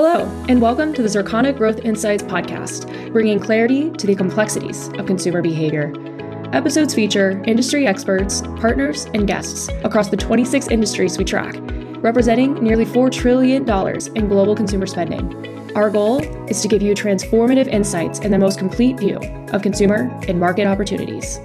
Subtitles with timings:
[0.00, 5.06] Hello, and welcome to the Circana Growth Insights podcast, bringing clarity to the complexities of
[5.06, 5.92] consumer behavior.
[6.52, 11.56] Episodes feature industry experts, partners, and guests across the 26 industries we track,
[11.96, 13.68] representing nearly $4 trillion
[14.14, 15.74] in global consumer spending.
[15.74, 19.16] Our goal is to give you transformative insights and the most complete view
[19.52, 21.40] of consumer and market opportunities.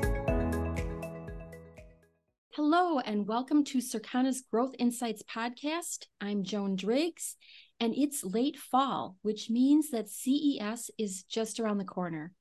[2.52, 6.06] Hello, and welcome to Circana's Growth Insights podcast.
[6.22, 7.36] I'm Joan Driggs,
[7.84, 12.32] and it's late fall, which means that CES is just around the corner.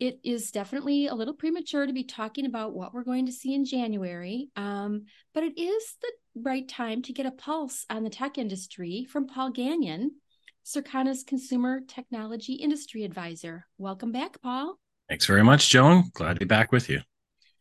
[0.00, 3.54] It is definitely a little premature to be talking about what we're going to see
[3.54, 6.10] in January, um, but it is the
[6.42, 10.16] right time to get a pulse on the tech industry from Paul Gagnon,
[10.64, 13.66] Circana's Consumer Technology Industry Advisor.
[13.78, 14.80] Welcome back, Paul.
[15.08, 16.10] Thanks very much, Joan.
[16.14, 17.00] Glad to be back with you.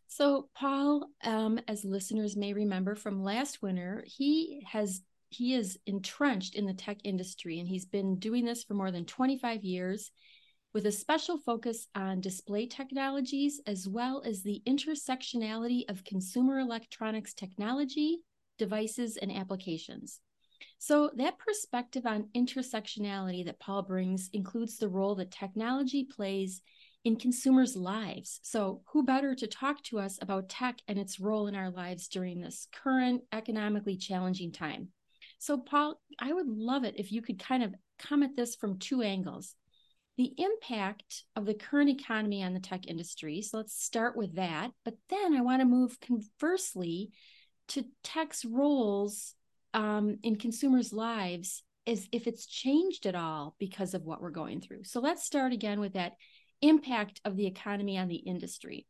[0.07, 5.01] So, Paul, um, as listeners may remember from last winter, he has
[5.33, 9.05] he is entrenched in the tech industry and he's been doing this for more than
[9.05, 10.11] 25 years
[10.73, 17.33] with a special focus on display technologies as well as the intersectionality of consumer electronics
[17.33, 18.19] technology,
[18.57, 20.19] devices, and applications.
[20.79, 26.61] So, that perspective on intersectionality that Paul brings includes the role that technology plays
[27.03, 28.39] in consumers' lives.
[28.43, 32.07] So, who better to talk to us about tech and its role in our lives
[32.07, 34.89] during this current economically challenging time?
[35.43, 38.79] So, Paul, I would love it if you could kind of come at this from
[38.79, 39.55] two angles.
[40.15, 43.41] The impact of the current economy on the tech industry.
[43.41, 44.71] So, let's start with that.
[44.85, 47.11] But then I want to move conversely
[47.69, 49.35] to tech's roles
[49.73, 54.61] um, in consumers' lives as if it's changed at all because of what we're going
[54.61, 54.85] through.
[54.85, 56.13] So, let's start again with that
[56.61, 58.87] impact of the economy on the industry.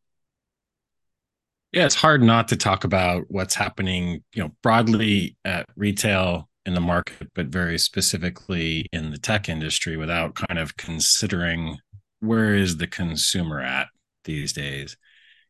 [1.73, 6.75] Yeah, it's hard not to talk about what's happening, you know, broadly at retail in
[6.75, 11.79] the market, but very specifically in the tech industry without kind of considering
[12.19, 13.87] where is the consumer at
[14.23, 14.95] these days.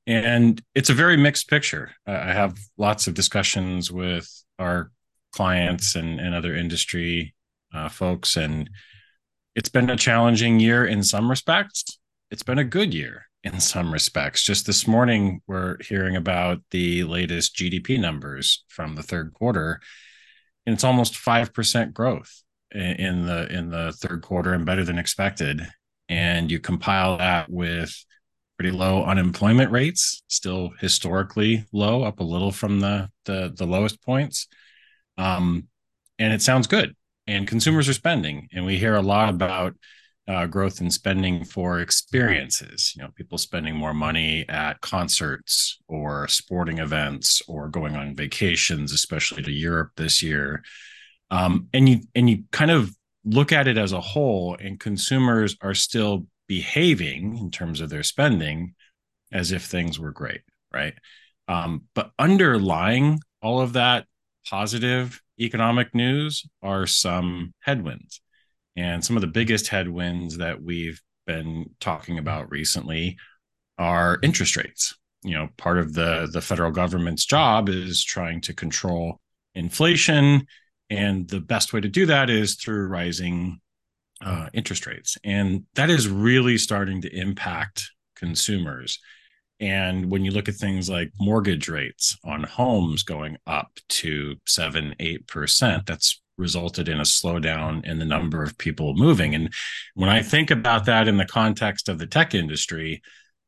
[0.07, 1.91] And it's a very mixed picture.
[2.07, 4.91] I have lots of discussions with our
[5.33, 7.35] clients and, and other industry
[7.73, 8.69] uh, folks, and
[9.55, 11.83] it's been a challenging year in some respects.
[12.31, 14.41] It's been a good year in some respects.
[14.41, 19.81] Just this morning, we're hearing about the latest GDP numbers from the third quarter,
[20.65, 24.97] and it's almost five percent growth in the in the third quarter, and better than
[24.97, 25.61] expected.
[26.09, 27.93] And you compile that with
[28.57, 34.01] pretty low unemployment rates, still historically low, up a little from the the, the lowest
[34.01, 34.47] points.
[35.17, 35.67] Um,
[36.19, 36.95] and it sounds good.
[37.27, 39.75] And consumers are spending, and we hear a lot about
[40.27, 42.93] uh, growth in spending for experiences.
[42.95, 48.93] You know, people spending more money at concerts or sporting events or going on vacations,
[48.93, 50.63] especially to Europe this year.
[51.29, 52.95] Um, and you and you kind of
[53.25, 58.03] look at it as a whole, and consumers are still behaving in terms of their
[58.03, 58.75] spending
[59.31, 60.41] as if things were great,
[60.71, 60.93] right?
[61.47, 64.05] Um, but underlying all of that
[64.49, 68.21] positive economic news are some headwinds.
[68.75, 73.17] And some of the biggest headwinds that we've been talking about recently
[73.77, 74.95] are interest rates.
[75.23, 79.19] You know, part of the the federal government's job is trying to control
[79.55, 80.47] inflation,
[80.89, 83.61] and the best way to do that is through rising
[84.23, 88.99] uh, interest rates, and that is really starting to impact consumers.
[89.59, 94.93] And when you look at things like mortgage rates on homes going up to seven,
[94.99, 99.35] eight percent, that's resulted in a slowdown in the number of people moving.
[99.35, 99.53] And
[99.93, 103.01] when I think about that in the context of the tech industry,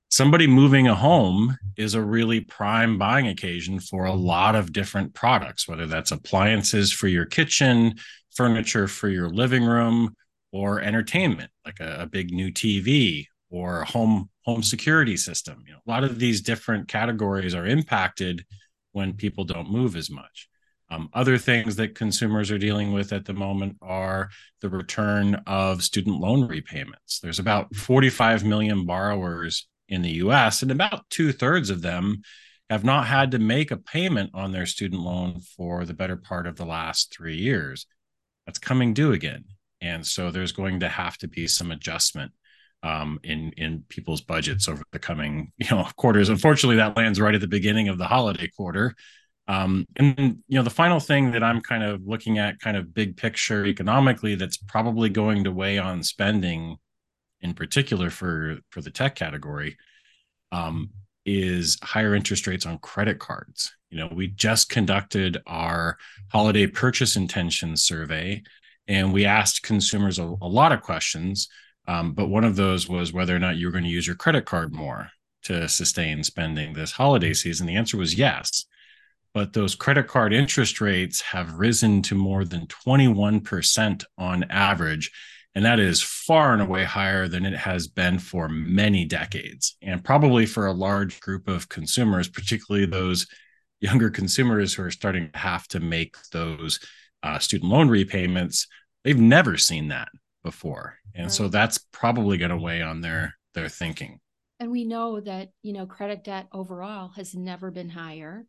[0.09, 5.13] somebody moving a home is a really prime buying occasion for a lot of different
[5.13, 7.95] products, whether that's appliances for your kitchen,
[8.35, 10.15] furniture for your living room,
[10.51, 15.63] or entertainment, like a, a big new TV or home home security system.
[15.65, 18.45] You know, a lot of these different categories are impacted
[18.91, 20.47] when people don't move as much.
[20.89, 24.29] Um, other things that consumers are dealing with at the moment are
[24.61, 27.19] the return of student loan repayments.
[27.19, 32.21] There's about 45 million borrowers in the US, and about two thirds of them
[32.69, 36.47] have not had to make a payment on their student loan for the better part
[36.47, 37.85] of the last three years.
[38.45, 39.45] That's coming due again.
[39.81, 42.31] And so there's going to have to be some adjustment
[42.83, 46.29] um, in in people's budgets over the coming you know quarters.
[46.29, 48.95] Unfortunately, that lands right at the beginning of the holiday quarter,
[49.47, 52.93] um, and you know, the final thing that I'm kind of looking at, kind of
[52.93, 56.77] big picture economically, that's probably going to weigh on spending,
[57.41, 59.77] in particular for for the tech category,
[60.51, 60.89] um,
[61.25, 63.73] is higher interest rates on credit cards.
[63.89, 65.97] You know, we just conducted our
[66.31, 68.43] holiday purchase intention survey,
[68.87, 71.47] And we asked consumers a, a lot of questions,
[71.87, 74.15] um, but one of those was whether or not you were going to use your
[74.15, 75.09] credit card more
[75.43, 77.67] to sustain spending this holiday season.
[77.67, 78.65] The answer was yes.
[79.35, 85.11] But those credit card interest rates have risen to more than 21% on average.
[85.53, 89.75] And that is far and away higher than it has been for many decades.
[89.81, 93.27] And probably for a large group of consumers, particularly those
[93.81, 96.79] younger consumers who are starting to have to make those
[97.21, 98.67] uh, student loan repayments,
[99.03, 100.07] they've never seen that
[100.45, 100.95] before.
[101.13, 101.31] And right.
[101.33, 104.21] so that's probably going to weigh on their their thinking.
[104.61, 108.45] And we know that, you know, credit debt overall has never been higher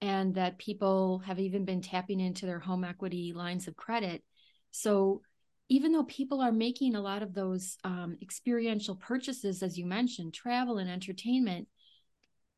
[0.00, 4.22] and that people have even been tapping into their home equity lines of credit.
[4.70, 5.22] So
[5.68, 10.34] even though people are making a lot of those um, experiential purchases, as you mentioned,
[10.34, 11.68] travel and entertainment,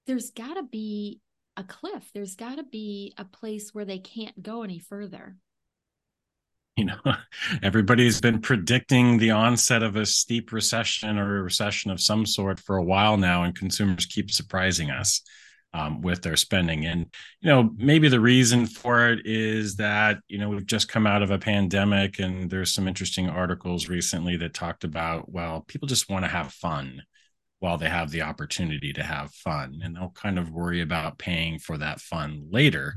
[0.07, 1.21] there's got to be
[1.57, 2.11] a cliff.
[2.13, 5.37] There's got to be a place where they can't go any further
[6.79, 6.99] you know
[7.63, 12.59] everybody's been predicting the onset of a steep recession or a recession of some sort
[12.61, 15.21] for a while now and consumers keep surprising us
[15.75, 16.87] um, with their spending.
[16.87, 17.07] And
[17.41, 21.23] you know maybe the reason for it is that you know we've just come out
[21.23, 26.09] of a pandemic and there's some interesting articles recently that talked about well people just
[26.09, 27.03] want to have fun
[27.61, 29.81] while they have the opportunity to have fun.
[29.83, 32.95] And they'll kind of worry about paying for that fun later.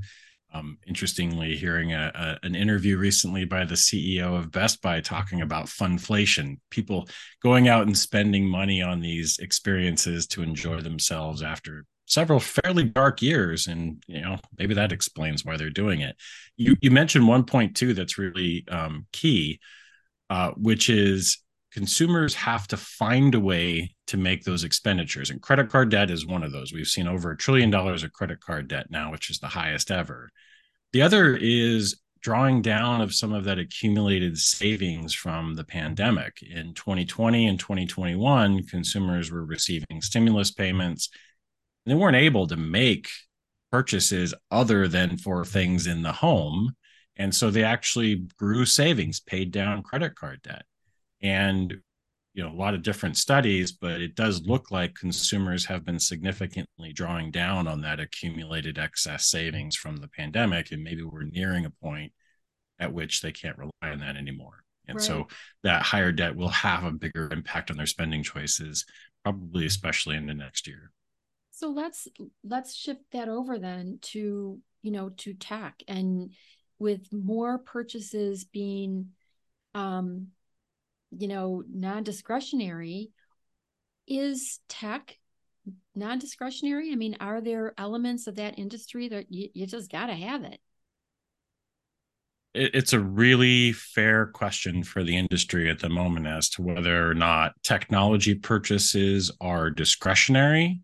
[0.53, 5.41] Um, interestingly, hearing a, a, an interview recently by the CEO of Best Buy talking
[5.41, 7.07] about funflation, people
[7.41, 13.21] going out and spending money on these experiences to enjoy themselves after several fairly dark
[13.21, 16.15] years, and you know maybe that explains why they're doing it.
[16.57, 19.59] You you mentioned one point too that's really um, key,
[20.29, 21.39] uh, which is
[21.71, 26.27] consumers have to find a way to make those expenditures and credit card debt is
[26.27, 26.73] one of those.
[26.73, 29.89] We've seen over a trillion dollars of credit card debt now which is the highest
[29.89, 30.29] ever.
[30.91, 36.43] The other is drawing down of some of that accumulated savings from the pandemic.
[36.43, 41.09] In 2020 and 2021 consumers were receiving stimulus payments
[41.85, 43.09] they weren't able to make
[43.71, 46.75] purchases other than for things in the home.
[47.15, 50.63] And so they actually grew savings paid down credit card debt.
[51.21, 51.81] And
[52.33, 55.99] you know a lot of different studies but it does look like consumers have been
[55.99, 61.65] significantly drawing down on that accumulated excess savings from the pandemic and maybe we're nearing
[61.65, 62.11] a point
[62.79, 64.63] at which they can't rely on that anymore.
[64.87, 65.05] And right.
[65.05, 65.27] so
[65.63, 68.85] that higher debt will have a bigger impact on their spending choices
[69.23, 70.91] probably especially in the next year
[71.51, 72.07] so let's
[72.43, 76.31] let's shift that over then to you know to tech and
[76.79, 79.09] with more purchases being
[79.75, 80.27] um
[81.11, 83.11] you know, non-discretionary,
[84.07, 85.17] is tech
[85.93, 86.91] non-discretionary?
[86.91, 90.43] I mean, are there elements of that industry that you, you just got to have
[90.43, 90.59] it?
[92.53, 97.13] It's a really fair question for the industry at the moment as to whether or
[97.13, 100.81] not technology purchases are discretionary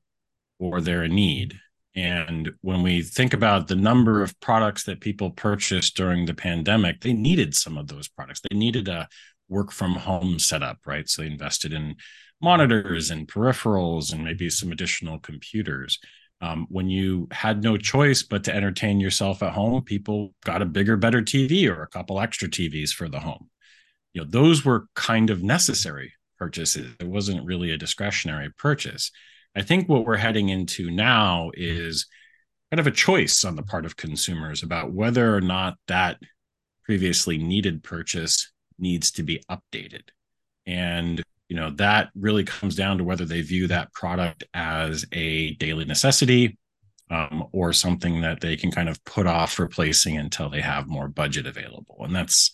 [0.60, 1.60] or they're a need.
[1.96, 7.02] And when we think about the number of products that people purchased during the pandemic,
[7.02, 8.42] they needed some of those products.
[8.48, 9.08] They needed a
[9.50, 11.10] work from home setup, right?
[11.10, 11.96] So they invested in
[12.42, 16.00] monitors and peripherals and maybe some additional computers.
[16.40, 20.66] Um, when you had no choice but to entertain yourself at home, people got a
[20.66, 23.50] bigger, better TV or a couple extra TVs for the home.
[24.14, 26.92] You know, those were kind of necessary purchases.
[27.00, 29.12] It wasn't really a discretionary purchase.
[29.58, 32.06] I think what we're heading into now is
[32.72, 36.18] kind of a choice on the part of consumers about whether or not that
[36.84, 40.04] previously needed purchase needs to be updated.
[40.66, 45.54] And you know that really comes down to whether they view that product as a
[45.56, 46.58] daily necessity
[47.10, 51.08] um, or something that they can kind of put off replacing until they have more
[51.08, 52.52] budget available and that's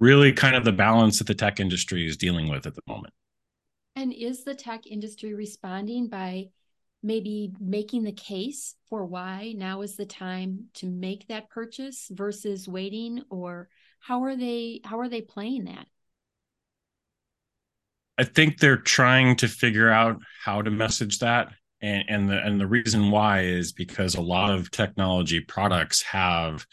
[0.00, 3.14] really kind of the balance that the tech industry is dealing with at the moment
[3.96, 6.48] and is the tech industry responding by
[7.02, 12.68] maybe making the case for why now is the time to make that purchase versus
[12.68, 13.22] waiting?
[13.30, 13.68] Or
[14.00, 15.86] how are they how are they playing that?
[18.18, 21.52] I think they're trying to figure out how to message that.
[21.80, 26.66] And and the and the reason why is because a lot of technology products have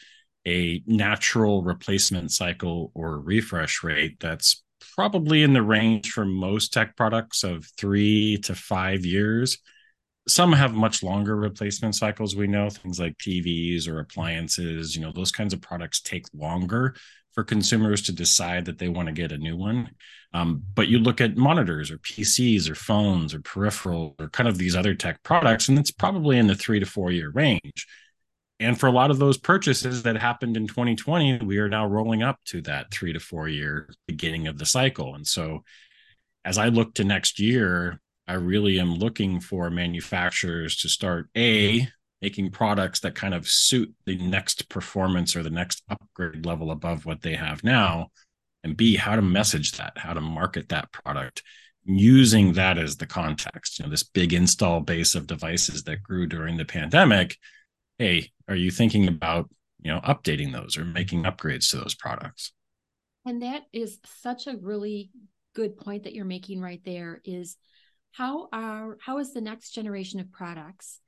[0.46, 4.64] a natural replacement cycle or refresh rate that's
[5.00, 9.58] probably in the range for most tech products of 3 to 5 years
[10.28, 15.14] some have much longer replacement cycles we know things like tvs or appliances you know
[15.14, 16.94] those kinds of products take longer
[17.34, 19.92] for consumers to decide that they want to get a new one.
[20.34, 24.58] Um, but you look at monitors or PCs or phones or peripheral or kind of
[24.58, 27.88] these other tech products, and it's probably in the three to four year range.
[28.60, 32.24] And for a lot of those purchases that happened in 2020, we are now rolling
[32.24, 35.16] up to that three to four year beginning of the cycle.
[35.16, 35.64] And so
[36.44, 41.88] as I look to next year, I really am looking for manufacturers to start A,
[42.22, 47.06] making products that kind of suit the next performance or the next upgrade level above
[47.06, 48.10] what they have now.
[48.64, 51.44] And B, how to message that, how to market that product
[51.86, 53.80] using that as the context.
[53.80, 57.38] You know, this big install base of devices that grew during the pandemic
[58.00, 59.50] hey, are you thinking about,
[59.82, 62.54] you know, updating those or making upgrades to those products?
[63.26, 65.12] And that is such a really
[65.54, 67.58] good point that you're making right there is
[68.12, 71.00] how are how is the next generation of products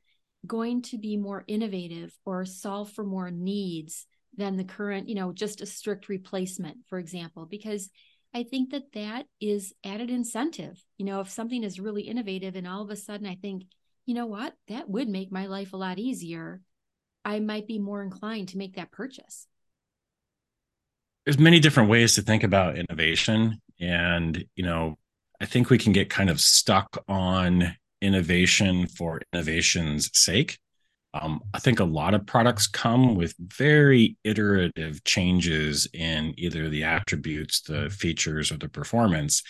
[0.45, 4.05] going to be more innovative or solve for more needs
[4.35, 7.89] than the current, you know, just a strict replacement, for example, because
[8.33, 10.83] I think that that is added incentive.
[10.97, 13.63] You know, if something is really innovative and all of a sudden I think,
[14.05, 16.61] you know what, that would make my life a lot easier,
[17.23, 19.47] I might be more inclined to make that purchase.
[21.25, 23.61] There's many different ways to think about innovation.
[23.79, 24.97] And, you know,
[25.39, 30.59] I think we can get kind of stuck on innovation for innovation's sake.
[31.13, 36.85] Um, I think a lot of products come with very iterative changes in either the
[36.85, 39.43] attributes, the features, or the performance.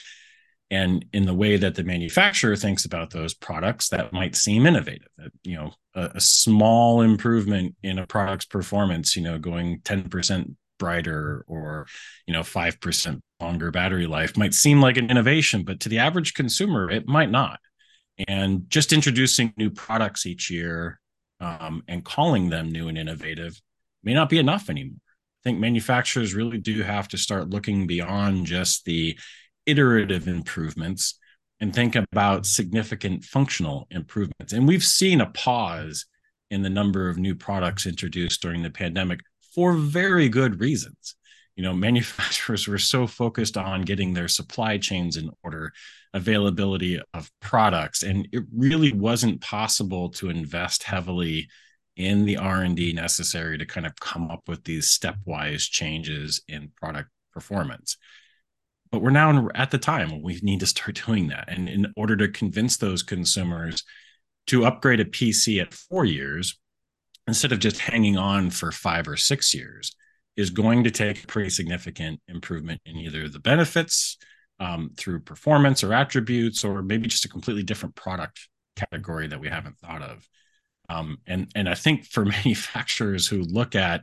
[0.71, 5.09] And in the way that the manufacturer thinks about those products, that might seem innovative.
[5.43, 11.43] You know, a, a small improvement in a product's performance, you know, going 10% brighter
[11.47, 11.87] or,
[12.25, 16.33] you know, 5% longer battery life might seem like an innovation, but to the average
[16.33, 17.59] consumer, it might not.
[18.27, 21.01] And just introducing new products each year
[21.41, 23.59] um, and calling them new and innovative
[24.03, 24.97] may not be enough anymore.
[24.97, 29.17] I think manufacturers really do have to start looking beyond just the
[29.65, 31.17] iterative improvements
[31.59, 34.51] and think about significant functional improvements.
[34.51, 36.05] And we've seen a pause
[36.49, 39.21] in the number of new products introduced during the pandemic
[39.53, 41.15] for very good reasons.
[41.55, 45.71] You know, manufacturers were so focused on getting their supply chains in order,
[46.13, 51.47] availability of products, and it really wasn't possible to invest heavily
[51.95, 57.09] in the R&D necessary to kind of come up with these stepwise changes in product
[57.33, 57.97] performance
[58.91, 61.45] but we're now at the time we need to start doing that.
[61.47, 63.83] And in order to convince those consumers
[64.47, 66.59] to upgrade a pc at four years
[67.27, 69.95] instead of just hanging on for five or six years
[70.35, 74.17] is going to take a pretty significant improvement in either the benefits
[74.59, 79.47] um, through performance or attributes or maybe just a completely different product category that we
[79.47, 80.27] haven't thought of.
[80.89, 84.01] Um, and and i think for manufacturers who look at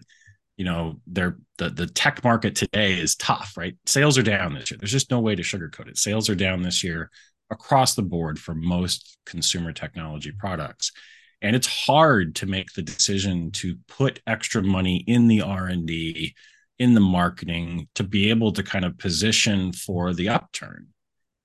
[0.59, 3.75] you know they're the, the tech market today is tough right?
[3.87, 4.79] Sales are down this year.
[4.79, 5.97] There's just no way to sugarcoat it.
[5.97, 7.11] Sales are down this year
[7.51, 10.93] across the board for most consumer technology products.
[11.41, 16.35] And it's hard to make the decision to put extra money in the r&d
[16.79, 20.89] in the marketing to be able to kind of position for the upturn.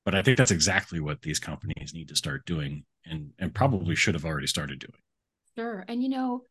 [0.06, 3.96] But i think that's exactly what these companies need to start doing and and probably
[3.96, 5.00] should have already started doing.
[5.56, 5.86] Sure.
[5.88, 6.46] And you know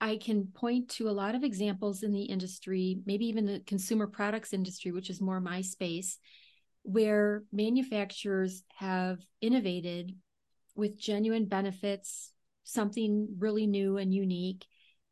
[0.00, 4.06] I can point to a lot of examples in the industry, maybe even the consumer
[4.06, 6.18] products industry, which is more my space,
[6.82, 10.14] where manufacturers have innovated
[10.76, 14.66] with genuine benefits, something really new and unique.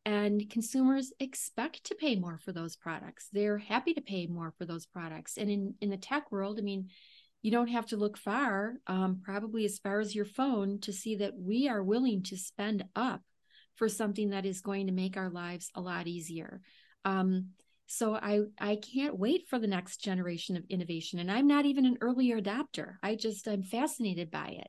[0.05, 3.29] And consumers expect to pay more for those products.
[3.33, 5.37] They're happy to pay more for those products.
[5.37, 6.91] And in, in the tech world, I mean,
[7.43, 11.17] you don't have to look far, um, probably as far as your phone, to see
[11.17, 13.23] that we are willing to spend up
[13.77, 16.61] for something that is going to make our lives a lot easier.
[17.05, 17.51] Um,
[17.87, 21.87] so I I can't wait for the next generation of innovation, and I'm not even
[21.87, 22.95] an early adopter.
[23.03, 24.69] I just I'm fascinated by it.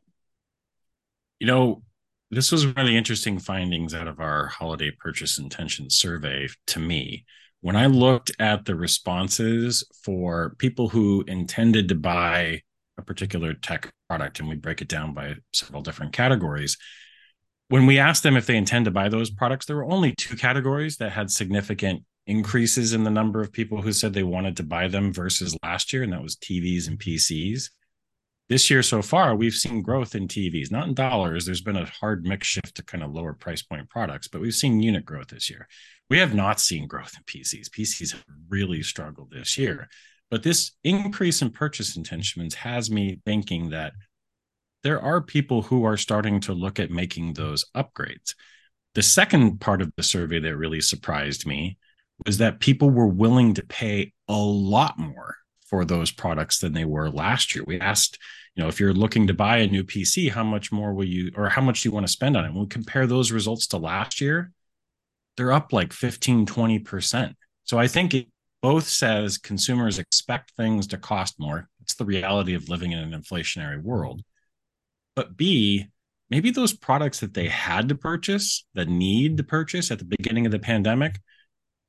[1.40, 1.84] You know,
[2.30, 6.80] this was one of the interesting findings out of our holiday purchase intention survey to
[6.80, 7.26] me.
[7.62, 12.62] When I looked at the responses for people who intended to buy
[13.00, 16.78] a particular tech product, and we break it down by several different categories,
[17.70, 20.36] when we asked them if they intend to buy those products, there were only two
[20.36, 24.64] categories that had significant increases in the number of people who said they wanted to
[24.64, 27.70] buy them versus last year, and that was TVs and PCs.
[28.50, 31.46] This year so far, we've seen growth in TVs, not in dollars.
[31.46, 34.56] There's been a hard mix shift to kind of lower price point products, but we've
[34.56, 35.68] seen unit growth this year.
[36.10, 37.70] We have not seen growth in PCs.
[37.70, 39.90] PCs have really struggled this year.
[40.32, 43.94] But this increase in purchase intentions has me thinking that
[44.84, 48.36] there are people who are starting to look at making those upgrades.
[48.96, 51.77] The second part of the survey that really surprised me
[52.25, 55.36] was that people were willing to pay a lot more
[55.67, 57.63] for those products than they were last year.
[57.67, 58.17] We asked,
[58.55, 61.31] you know, if you're looking to buy a new PC, how much more will you,
[61.36, 62.53] or how much do you want to spend on it?
[62.53, 64.51] When we compare those results to last year,
[65.36, 67.34] they're up like 15, 20%.
[67.65, 68.27] So I think it
[68.62, 71.69] both says consumers expect things to cost more.
[71.81, 74.24] It's the reality of living in an inflationary world.
[75.18, 75.88] But B,
[76.30, 80.46] maybe those products that they had to purchase, the need to purchase at the beginning
[80.46, 81.20] of the pandemic,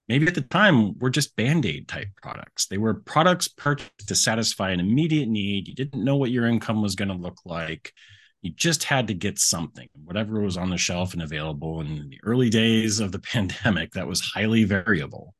[0.08, 2.68] maybe at the time were just band-aid type products.
[2.68, 5.68] They were products purchased to satisfy an immediate need.
[5.68, 7.92] You didn't know what your income was going to look like.
[8.40, 11.82] You just had to get something, whatever was on the shelf and available.
[11.82, 15.34] And in the early days of the pandemic, that was highly variable.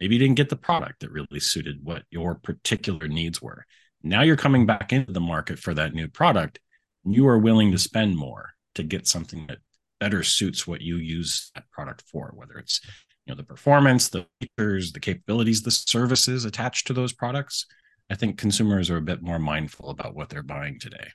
[0.00, 3.64] Maybe you didn't get the product that really suited what your particular needs were.
[4.02, 6.58] Now you're coming back into the market for that new product.
[7.04, 9.58] You are willing to spend more to get something that
[10.00, 12.80] better suits what you use that product for, whether it's
[13.26, 17.66] you know the performance, the features, the capabilities, the services attached to those products.
[18.10, 21.08] I think consumers are a bit more mindful about what they're buying today.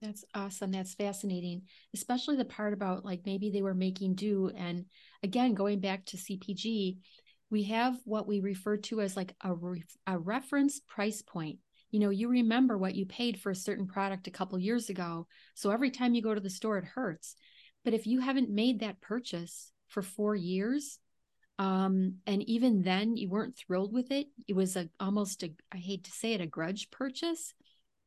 [0.00, 0.72] That's awesome.
[0.72, 1.62] That's fascinating,
[1.94, 4.50] especially the part about like maybe they were making do.
[4.56, 4.86] And
[5.22, 6.96] again, going back to CPG,
[7.50, 11.58] we have what we refer to as like a, re- a reference price point
[11.92, 15.28] you know you remember what you paid for a certain product a couple years ago
[15.54, 17.36] so every time you go to the store it hurts.
[17.84, 20.98] But if you haven't made that purchase for four years
[21.58, 25.76] um, and even then you weren't thrilled with it it was a almost a i
[25.76, 27.54] hate to say it a grudge purchase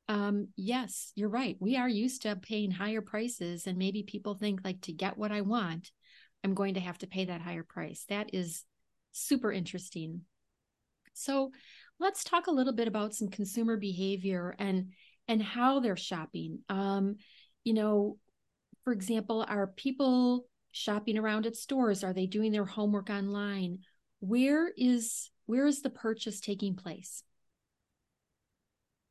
[0.07, 1.57] um, yes you're right.
[1.59, 5.31] We are used to paying higher prices and maybe people think like to get what
[5.31, 5.91] i want
[6.43, 8.05] i'm going to have to pay that higher price.
[8.09, 8.63] That is
[9.11, 10.21] super interesting.
[11.13, 11.51] So
[11.99, 14.91] let's talk a little bit about some consumer behavior and
[15.27, 16.59] and how they're shopping.
[16.69, 17.17] Um,
[17.63, 18.17] you know,
[18.83, 22.03] for example, are people shopping around at stores?
[22.03, 23.79] Are they doing their homework online?
[24.19, 27.23] Where is where is the purchase taking place?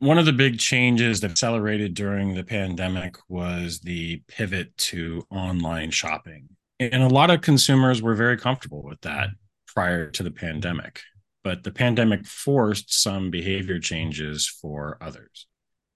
[0.00, 5.91] One of the big changes that accelerated during the pandemic was the pivot to online
[5.91, 6.49] shopping.
[6.79, 9.29] And a lot of consumers were very comfortable with that
[9.69, 11.00] prior to the pandemic,
[11.45, 15.47] but the pandemic forced some behavior changes for others.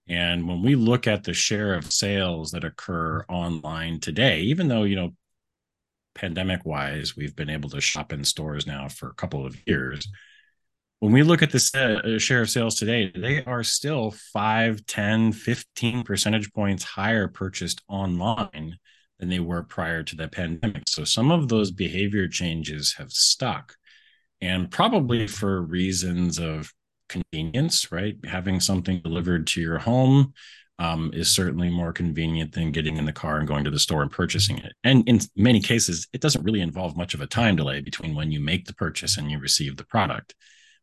[0.07, 4.83] And when we look at the share of sales that occur online today, even though,
[4.83, 5.15] you know,
[6.15, 10.07] pandemic wise, we've been able to shop in stores now for a couple of years.
[10.99, 15.31] When we look at the uh, share of sales today, they are still 5, 10,
[15.31, 18.77] 15 percentage points higher purchased online
[19.19, 20.83] than they were prior to the pandemic.
[20.87, 23.75] So some of those behavior changes have stuck,
[24.41, 26.71] and probably for reasons of
[27.07, 28.15] convenience, right?
[28.25, 30.33] Having something delivered to your home
[30.77, 34.01] um, is certainly more convenient than getting in the car and going to the store
[34.01, 34.73] and purchasing it.
[34.83, 38.31] And in many cases, it doesn't really involve much of a time delay between when
[38.31, 40.35] you make the purchase and you receive the product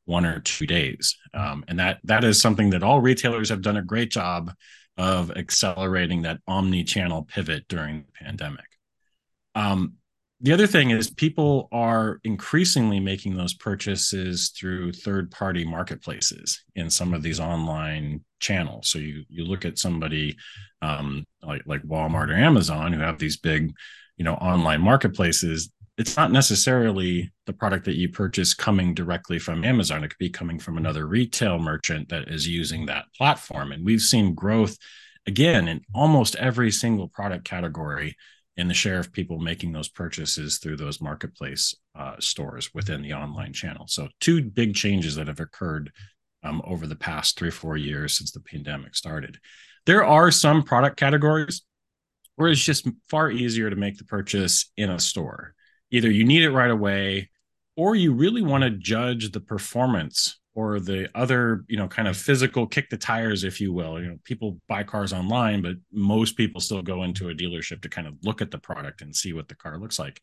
[0.07, 3.77] one or two days um, and that that is something that all retailers have done
[3.77, 4.53] a great job
[4.97, 8.65] of accelerating that omni-channel pivot during the pandemic.
[9.55, 9.95] Um,
[10.47, 17.13] the other thing is people are increasingly making those purchases through third-party marketplaces in some
[17.13, 18.87] of these online channels.
[18.87, 20.37] So you you look at somebody
[20.83, 23.73] um, like like Walmart or Amazon who have these big,
[24.19, 25.69] you know, online marketplaces.
[25.99, 30.05] It's not necessarily the product that you purchase coming directly from Amazon.
[30.05, 33.73] It could be coming from another retail merchant that is using that platform.
[33.73, 34.77] And we've seen growth
[35.27, 38.15] again in almost every single product category
[38.57, 43.13] in the share of people making those purchases through those marketplace uh, stores within the
[43.13, 43.87] online channel.
[43.87, 45.93] So, two big changes that have occurred
[46.43, 49.39] um, over the past three four years since the pandemic started.
[49.85, 51.63] There are some product categories
[52.37, 55.55] where it's just far easier to make the purchase in a store.
[55.91, 57.31] Either you need it right away
[57.77, 62.17] or you really want to judge the performance or the other you know kind of
[62.17, 66.37] physical kick the tires if you will you know people buy cars online but most
[66.37, 69.33] people still go into a dealership to kind of look at the product and see
[69.33, 70.21] what the car looks like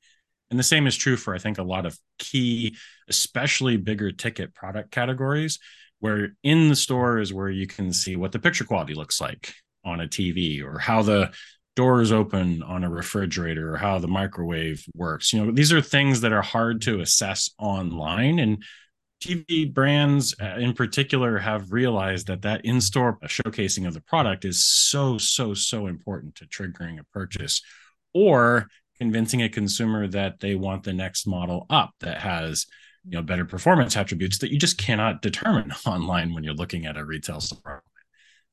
[0.49, 2.75] and the same is true for i think a lot of key
[3.07, 5.59] especially bigger ticket product categories
[5.99, 9.53] where in the store is where you can see what the picture quality looks like
[9.85, 11.31] on a tv or how the
[11.75, 15.33] doors open on a refrigerator or how the microwave works.
[15.33, 18.63] You know, these are things that are hard to assess online and
[19.23, 24.65] TV brands uh, in particular have realized that that in-store showcasing of the product is
[24.65, 27.61] so so so important to triggering a purchase
[28.13, 32.65] or convincing a consumer that they want the next model up that has
[33.05, 36.97] you know better performance attributes that you just cannot determine online when you're looking at
[36.97, 37.72] a retail store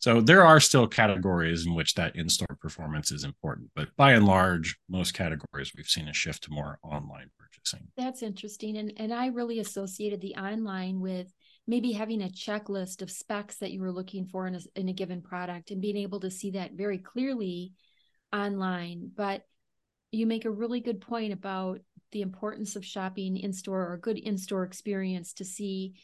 [0.00, 4.26] so there are still categories in which that in-store performance is important, but by and
[4.26, 7.86] large, most categories we've seen a shift to more online purchasing.
[7.96, 11.32] That's interesting, and and I really associated the online with
[11.66, 14.92] maybe having a checklist of specs that you were looking for in a, in a
[14.92, 17.74] given product and being able to see that very clearly
[18.32, 19.10] online.
[19.14, 19.42] But
[20.12, 21.80] you make a really good point about
[22.12, 25.94] the importance of shopping in store or a good in store experience to see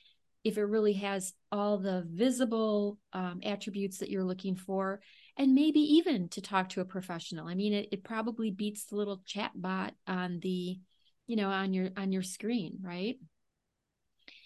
[0.46, 5.00] if it really has all the visible um, attributes that you're looking for
[5.36, 7.48] and maybe even to talk to a professional.
[7.48, 10.78] I mean it, it probably beats the little chat bot on the
[11.26, 13.16] you know on your on your screen right?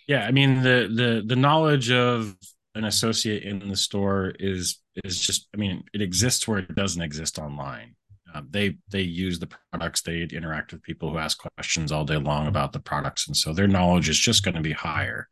[0.08, 2.34] Yeah i mean the the the knowledge of
[2.74, 7.02] an associate in the store is is just i mean it exists where it doesn't
[7.02, 7.94] exist online.
[8.32, 12.16] Um, they they use the products they interact with people who ask questions all day
[12.16, 15.28] long about the products and so their knowledge is just going to be higher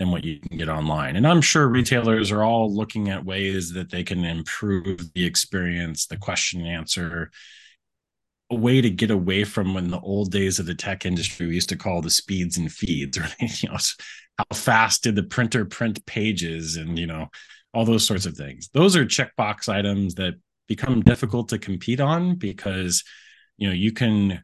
[0.00, 1.14] than what you can get online.
[1.14, 6.06] And i'm sure retailers are all looking at ways that they can improve the experience
[6.06, 7.30] the question and answer
[8.50, 11.54] a way to get away from when the old days of the tech industry we
[11.54, 13.62] used to call the speeds and feeds right?
[13.62, 13.76] You know
[14.38, 17.28] how fast did the printer print pages and you know
[17.72, 18.68] all those sorts of things.
[18.72, 20.34] Those are checkbox items that
[20.66, 23.04] become difficult to compete on because
[23.58, 24.42] you know you can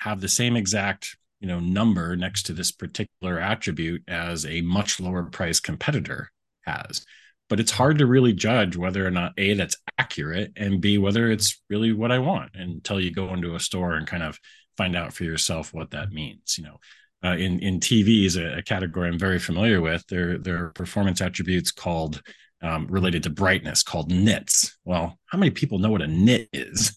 [0.00, 5.00] have the same exact you know number next to this particular attribute as a much
[5.00, 6.30] lower price competitor
[6.62, 7.04] has
[7.48, 11.30] but it's hard to really judge whether or not a that's accurate and b whether
[11.30, 14.38] it's really what i want until you go into a store and kind of
[14.76, 16.78] find out for yourself what that means you know
[17.24, 20.06] uh, in in TVs, a, a, category I'm very familiar with.
[20.06, 22.22] There there are performance attributes called
[22.62, 24.76] um, related to brightness called nits.
[24.84, 26.96] Well, how many people know what a nit is?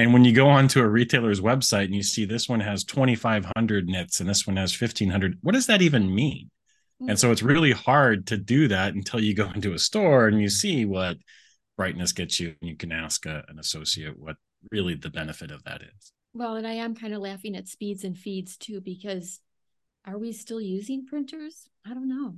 [0.00, 3.86] And when you go onto a retailer's website and you see this one has 2,500
[3.86, 6.50] nits and this one has 1,500, what does that even mean?
[7.06, 10.40] And so it's really hard to do that until you go into a store and
[10.40, 10.52] you mm-hmm.
[10.52, 11.18] see what
[11.76, 12.54] brightness gets you.
[12.60, 14.36] And you can ask a, an associate what
[14.70, 16.12] really the benefit of that is.
[16.32, 19.40] Well, and I am kind of laughing at speeds and feeds too, because
[20.06, 21.68] are we still using printers?
[21.86, 22.34] I don't know.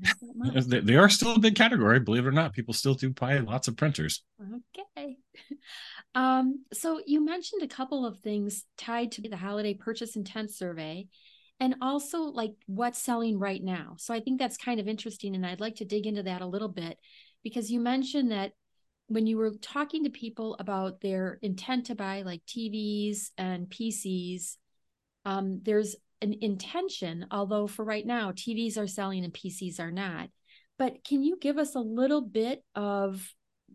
[0.63, 2.53] they, they are still a big category, believe it or not.
[2.53, 4.23] People still do buy lots of printers.
[4.41, 5.17] Okay.
[6.15, 11.07] Um, so you mentioned a couple of things tied to the holiday purchase intent survey
[11.59, 13.95] and also like what's selling right now.
[13.99, 15.35] So I think that's kind of interesting.
[15.35, 16.99] And I'd like to dig into that a little bit
[17.43, 18.53] because you mentioned that
[19.07, 24.57] when you were talking to people about their intent to buy like TVs and PCs,
[25.25, 30.29] um, there's an intention, although for right now, TVs are selling and PCs are not.
[30.79, 33.33] But can you give us a little bit of,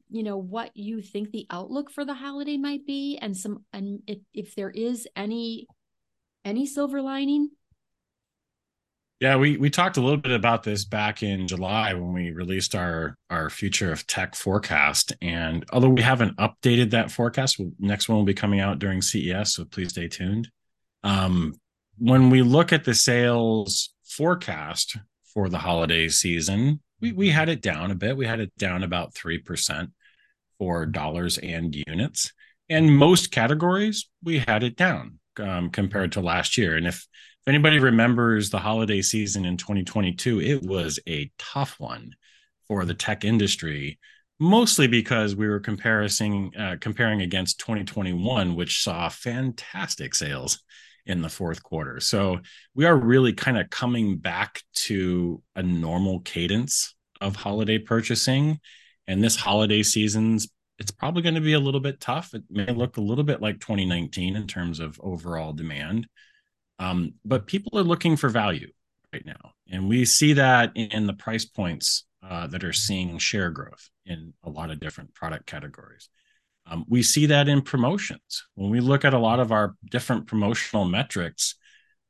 [0.09, 3.99] you know, what you think the outlook for the holiday might be, and some, and
[4.07, 5.67] if, if there is any,
[6.43, 7.49] any silver lining?
[9.19, 12.75] Yeah, we we talked a little bit about this back in July when we released
[12.75, 15.13] our our future of tech forecast.
[15.23, 19.55] And although we haven't updated that forecast, next one will be coming out during CES,
[19.55, 20.49] so please stay tuned.
[21.03, 21.55] Um,
[21.97, 24.97] when we look at the sales forecast
[25.33, 28.17] for the holiday season, we, we had it down a bit.
[28.17, 29.91] We had it down about 3%
[30.57, 32.31] for dollars and units.
[32.69, 36.75] And most categories, we had it down um, compared to last year.
[36.75, 42.13] And if, if anybody remembers the holiday season in 2022, it was a tough one
[42.67, 43.99] for the tech industry,
[44.39, 50.61] mostly because we were comparing uh, comparing against 2021, which saw fantastic sales
[51.07, 51.99] in the fourth quarter.
[51.99, 52.39] So
[52.75, 58.59] we are really kind of coming back to a normal cadence of holiday purchasing.
[59.07, 60.47] And this holiday season's
[60.79, 62.35] it's probably going to be a little bit tough.
[62.35, 66.07] It may look a little bit like 2019 in terms of overall demand.
[66.77, 68.71] Um, but people are looking for value
[69.11, 69.53] right now.
[69.71, 74.33] And we see that in the price points uh, that are seeing share growth in
[74.43, 76.09] a lot of different product categories.
[76.69, 78.45] Um, we see that in promotions.
[78.55, 81.55] When we look at a lot of our different promotional metrics,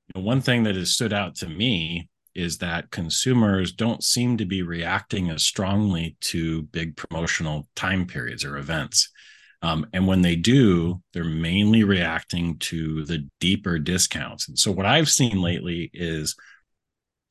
[0.08, 4.38] you know, one thing that has stood out to me is that consumers don't seem
[4.38, 9.10] to be reacting as strongly to big promotional time periods or events.
[9.64, 14.48] Um, and when they do, they're mainly reacting to the deeper discounts.
[14.48, 16.36] And so, what I've seen lately is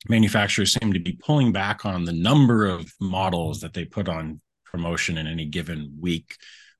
[0.09, 4.41] manufacturers seem to be pulling back on the number of models that they put on
[4.65, 6.35] promotion in any given week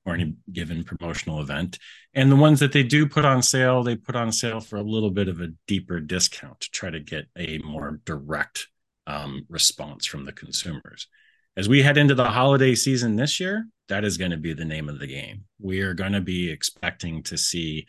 [0.08, 1.78] or any given promotional event.
[2.14, 4.82] And the ones that they do put on sale, they put on sale for a
[4.82, 8.68] little bit of a deeper discount to try to get a more direct
[9.06, 11.08] um, response from the consumers.
[11.56, 14.64] As we head into the holiday season this year, that is going to be the
[14.64, 15.44] name of the game.
[15.60, 17.86] We are going to be expecting to see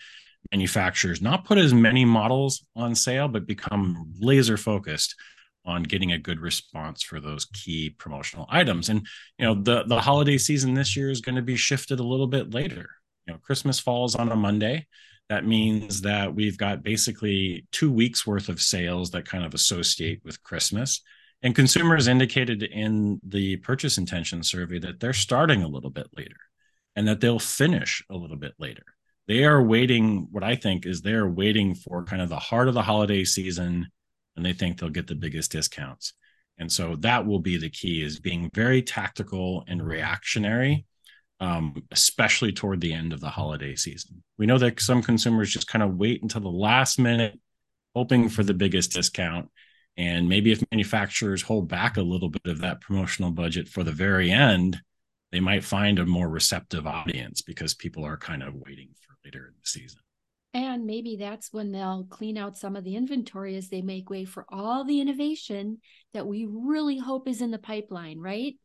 [0.52, 5.16] manufacturers not put as many models on sale, but become laser focused
[5.66, 8.90] on getting a good response for those key promotional items.
[8.90, 9.06] And
[9.38, 12.28] you know, the the holiday season this year is going to be shifted a little
[12.28, 12.90] bit later.
[13.28, 14.88] You know, Christmas falls on a Monday.
[15.30, 20.22] That means that we've got basically two weeks worth of sales that kind of associate
[20.26, 21.02] with Christmas.
[21.44, 26.36] And consumers indicated in the purchase intention survey that they're starting a little bit later
[26.96, 28.84] and that they'll finish a little bit later.
[29.28, 30.28] they are waiting.
[30.32, 33.88] What I think is they're waiting for kind of the heart of the holiday season,
[34.36, 36.14] and they think they'll get the biggest discounts.
[36.58, 40.86] And so that will be the key: is being very tactical and reactionary,
[41.40, 44.24] um, especially toward the end of the holiday season.
[44.38, 47.40] We know that some consumers just kind of wait until the last minute,
[47.96, 49.50] hoping for the biggest discount.
[49.98, 53.92] And maybe if manufacturers hold back a little bit of that promotional budget for the
[53.92, 54.80] very end,
[55.32, 59.48] they might find a more receptive audience because people are kind of waiting for later
[59.48, 60.00] in the season.
[60.54, 64.26] And maybe that's when they'll clean out some of the inventory as they make way
[64.26, 65.80] for all the innovation
[66.14, 68.56] that we really hope is in the pipeline, right?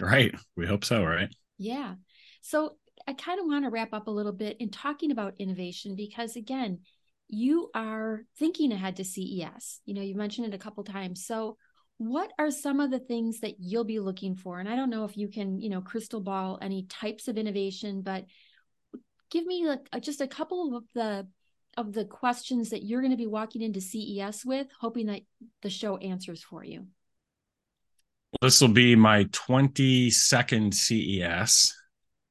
[0.00, 0.34] Right.
[0.56, 1.34] We hope so, right?
[1.58, 1.94] Yeah.
[2.42, 2.76] So
[3.06, 6.36] I kind of want to wrap up a little bit in talking about innovation because,
[6.36, 6.80] again,
[7.28, 9.80] you are thinking ahead to CES.
[9.84, 11.26] You know, you mentioned it a couple times.
[11.26, 11.56] So,
[11.98, 15.04] what are some of the things that you'll be looking for and i don't know
[15.04, 18.24] if you can you know crystal ball any types of innovation but
[19.32, 21.26] give me like just a couple of the
[21.78, 25.22] of the questions that you're going to be walking into ces with hoping that
[25.62, 26.86] the show answers for you.
[28.42, 31.74] This will be my 22nd ces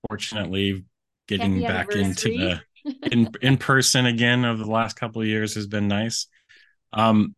[0.07, 0.85] fortunately
[1.27, 2.61] getting back into the
[3.11, 6.27] in in person again over the last couple of years has been nice.
[6.93, 7.35] Um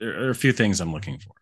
[0.00, 1.32] there are a few things i'm looking for.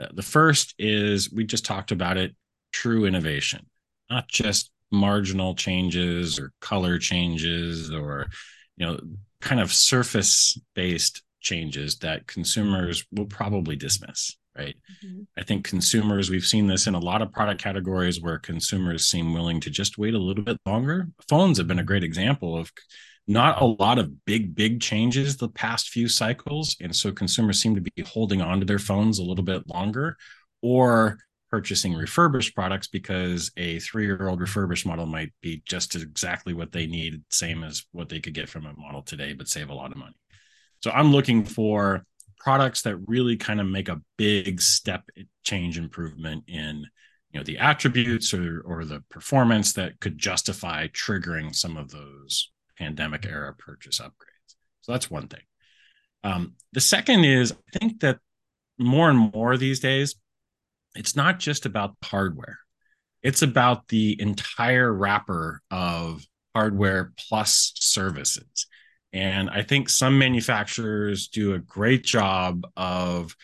[0.00, 2.34] Uh, the first is we just talked about it
[2.72, 3.66] true innovation,
[4.08, 8.26] not just marginal changes or color changes or
[8.76, 8.98] you know
[9.40, 14.74] kind of surface based changes that consumers will probably dismiss right
[15.04, 15.22] mm-hmm.
[15.38, 19.32] i think consumers we've seen this in a lot of product categories where consumers seem
[19.32, 22.70] willing to just wait a little bit longer phones have been a great example of
[23.26, 27.74] not a lot of big big changes the past few cycles and so consumers seem
[27.74, 30.16] to be holding on to their phones a little bit longer
[30.62, 31.16] or
[31.50, 37.22] purchasing refurbished products because a 3-year-old refurbished model might be just exactly what they need
[37.30, 39.98] same as what they could get from a model today but save a lot of
[39.98, 40.16] money
[40.80, 42.04] so i'm looking for
[42.38, 45.04] products that really kind of make a big step
[45.44, 46.86] change improvement in
[47.32, 52.50] you know the attributes or or the performance that could justify triggering some of those
[52.76, 54.54] pandemic era purchase upgrades.
[54.80, 55.42] So that's one thing.
[56.24, 58.18] Um, the second is I think that
[58.78, 60.16] more and more these days,
[60.94, 62.58] it's not just about hardware,
[63.22, 66.24] it's about the entire wrapper of
[66.54, 68.66] hardware plus services.
[69.12, 73.34] And I think some manufacturers do a great job of,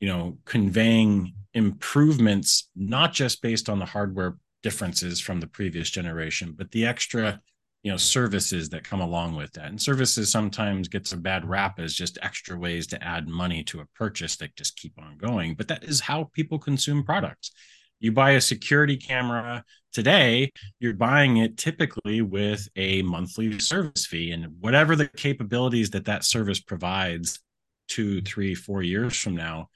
[0.00, 6.54] you know, conveying improvements, not just based on the hardware differences from the previous generation,
[6.56, 7.40] but the extra
[7.88, 9.70] you know services that come along with that.
[9.70, 13.80] And services sometimes gets a bad rap as just extra ways to add money to
[13.80, 15.54] a purchase that just keep on going.
[15.54, 17.50] But that is how people consume products.
[17.98, 24.32] You buy a security camera today you're buying it typically with a monthly service fee
[24.32, 27.40] and whatever the capabilities that that service provides
[27.88, 29.66] two three four years from now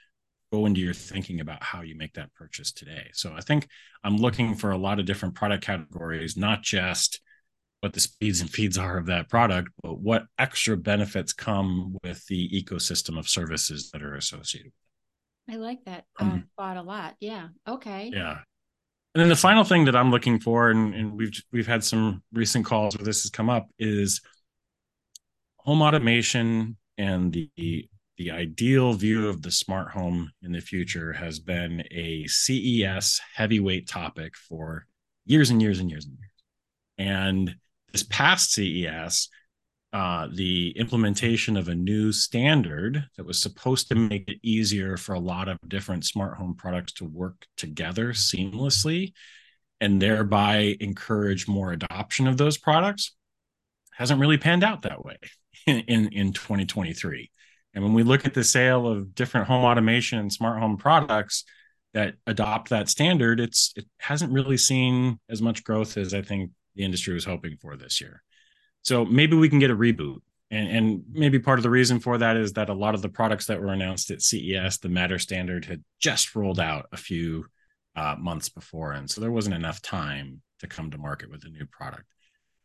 [0.53, 3.09] go into your thinking about how you make that purchase today.
[3.15, 3.67] So i think
[4.05, 7.23] i'm looking for a lot of different product categories not just
[7.83, 12.25] what the speeds and feeds are of that product, but what extra benefits come with
[12.27, 14.71] the ecosystem of services that are associated.
[15.49, 15.59] With it.
[15.59, 17.17] I like that uh, um, thought a lot.
[17.19, 17.49] Yeah.
[17.69, 18.13] Okay.
[18.15, 18.39] Yeah.
[19.15, 22.23] And then the final thing that I'm looking for, and, and we've we've had some
[22.33, 24.21] recent calls where this has come up, is
[25.57, 31.41] home automation and the the ideal view of the smart home in the future has
[31.41, 34.87] been a CES heavyweight topic for
[35.25, 36.31] years and years and years and years.
[36.99, 37.57] And
[37.93, 39.29] this past CES,
[39.93, 45.15] uh, the implementation of a new standard that was supposed to make it easier for
[45.15, 49.13] a lot of different smart home products to work together seamlessly
[49.81, 53.15] and thereby encourage more adoption of those products
[53.93, 55.17] hasn't really panned out that way
[55.67, 57.31] in, in, in 2023.
[57.75, 61.45] And when we look at the sale of different home automation and smart home products
[61.95, 66.51] that adopt that standard, it's it hasn't really seen as much growth as I think
[66.75, 68.23] the industry was hoping for this year.
[68.83, 70.19] So maybe we can get a reboot.
[70.51, 73.09] And, and maybe part of the reason for that is that a lot of the
[73.09, 77.47] products that were announced at CES, the Matter standard had just rolled out a few
[77.97, 78.93] uh, months before.
[78.93, 82.05] And so there wasn't enough time to come to market with a new product.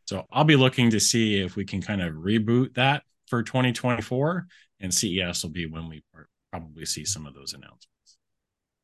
[0.06, 4.48] So I'll be looking to see if we can kind of reboot that for 2024.
[4.80, 6.04] And CES will be when we
[6.52, 8.17] probably see some of those announcements.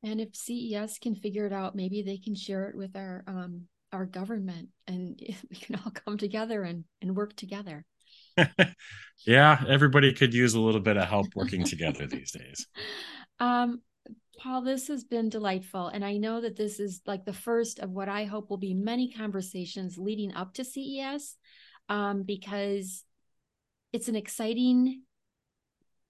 [0.04, 3.68] And if CES can figure it out, maybe they can share it with our um,
[3.94, 7.86] our government and we can all come together and, and work together.
[9.26, 12.68] yeah, everybody could use a little bit of help working together these days.
[13.40, 13.82] Um,
[14.40, 15.88] Paul, this has been delightful.
[15.88, 18.74] And I know that this is like the first of what I hope will be
[18.74, 21.36] many conversations leading up to CES.
[21.90, 23.04] um, because
[23.92, 25.02] it's an exciting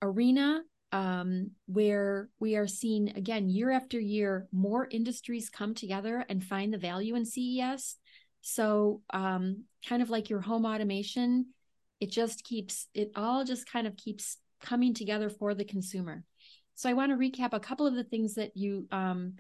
[0.02, 0.62] arena
[0.94, 6.72] um, where we are seeing again year after year more industries come together and find
[6.72, 7.98] the value in CES.
[8.42, 11.48] So, um, kind of like your home automation,
[12.00, 16.24] it just keeps it all just kind of keeps coming together for the consumer.
[16.76, 19.34] So, I want to recap a couple of the things that you um,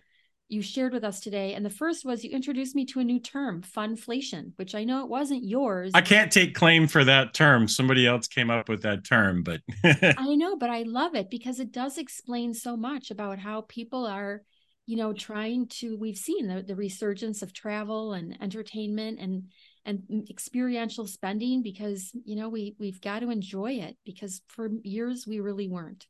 [0.54, 1.54] you shared with us today.
[1.54, 5.04] And the first was you introduced me to a new term, funflation, which I know
[5.04, 5.92] it wasn't yours.
[5.94, 7.68] I can't take claim for that term.
[7.68, 11.60] Somebody else came up with that term, but I know, but I love it because
[11.60, 14.44] it does explain so much about how people are,
[14.86, 19.44] you know, trying to we've seen the, the resurgence of travel and entertainment and
[19.86, 25.26] and experiential spending because you know we we've got to enjoy it because for years
[25.28, 26.08] we really weren't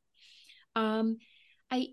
[0.76, 1.18] um
[1.72, 1.88] i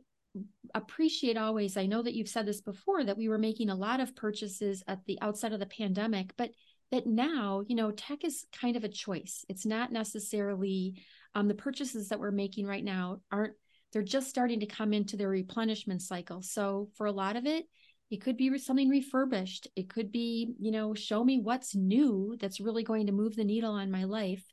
[0.74, 3.98] appreciate always i know that you've said this before that we were making a lot
[3.98, 6.50] of purchases at the outset of the pandemic but
[6.90, 9.44] that now you know tech is kind of a choice.
[9.48, 11.02] It's not necessarily
[11.34, 13.54] um, the purchases that we're making right now aren't
[13.92, 16.42] they're just starting to come into their replenishment cycle.
[16.42, 17.66] So for a lot of it
[18.10, 19.68] it could be something refurbished.
[19.76, 23.44] It could be you know show me what's new that's really going to move the
[23.44, 24.44] needle on my life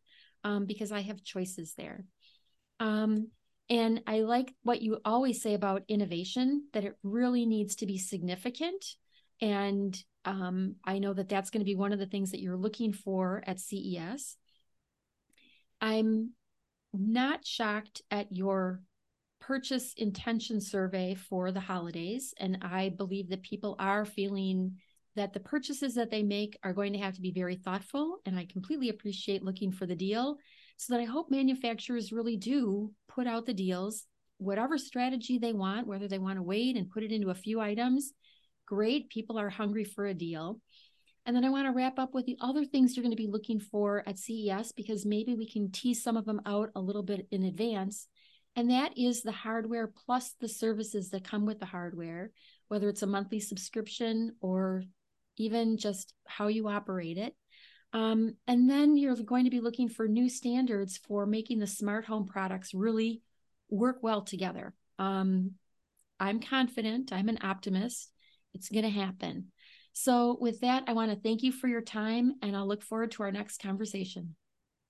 [0.44, 2.06] um, because i have choices there.
[2.80, 3.30] Um,
[3.70, 7.98] and I like what you always say about innovation, that it really needs to be
[7.98, 8.86] significant.
[9.42, 12.58] And um, I know that that's going to be one of the things that you're
[12.58, 14.38] looking for at CES.
[15.82, 16.32] I'm
[16.94, 18.82] not shocked at your
[19.40, 22.34] purchase intention survey for the holidays.
[22.40, 24.78] And I believe that people are feeling
[25.16, 28.20] that the purchases that they make are going to have to be very thoughtful.
[28.26, 30.38] And I completely appreciate looking for the deal
[30.78, 34.06] so that I hope manufacturers really do put out the deals,
[34.38, 37.60] whatever strategy they want, whether they want to wait and put it into a few
[37.60, 38.14] items.
[38.66, 39.10] Great.
[39.10, 40.60] People are hungry for a deal.
[41.26, 43.28] And then I want to wrap up with the other things you're going to be
[43.28, 47.04] looking for at CES because maybe we can tease some of them out a little
[47.04, 48.08] bit in advance.
[48.56, 52.32] And that is the hardware plus the services that come with the hardware,
[52.70, 54.84] whether it's a monthly subscription or
[55.38, 57.36] even just how you operate it.
[57.94, 62.06] Um, and then you're going to be looking for new standards for making the smart
[62.06, 63.22] home products really
[63.70, 64.74] work well together.
[65.00, 65.52] Um,
[66.20, 68.12] I'm confident, I'm an optimist.
[68.54, 69.52] It's going to happen.
[69.94, 73.12] So, with that, I want to thank you for your time and I'll look forward
[73.12, 74.36] to our next conversation.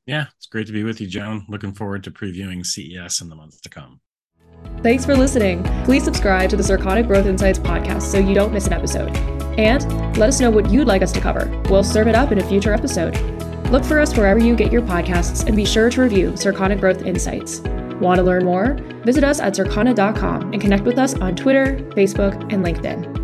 [0.06, 1.46] Yeah, it's great to be with you, Joan.
[1.48, 4.02] Looking forward to previewing CES in the months to come.
[4.82, 5.64] Thanks for listening.
[5.84, 9.37] Please subscribe to the Circana Growth Insights podcast so you don't miss an episode.
[9.58, 11.50] And let us know what you'd like us to cover.
[11.70, 13.17] We'll serve it up in a future episode.
[13.72, 17.02] Look for us wherever you get your podcasts and be sure to review Circana Growth
[17.02, 17.60] Insights.
[18.00, 18.74] Want to learn more?
[19.04, 23.16] Visit us at circana.com and connect with us on Twitter, Facebook, and LinkedIn.